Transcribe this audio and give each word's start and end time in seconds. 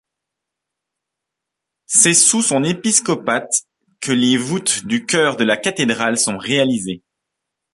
C'est 1.85 2.15
sous 2.15 2.41
son 2.41 2.63
épiscopat 2.63 3.45
que 3.99 4.11
les 4.11 4.35
voûtes 4.35 4.83
du 4.87 5.05
chœur 5.05 5.37
de 5.37 5.43
la 5.43 5.57
cathédrale 5.57 6.17
sont 6.17 6.39
réalisées. 6.39 7.03